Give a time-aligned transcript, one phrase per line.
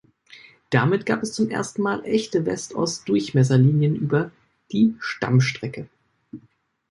[0.71, 4.31] Damit gab es zum ersten Mal echte West-Ost-Durchmesserlinien über
[4.71, 5.89] die Stammstrecke.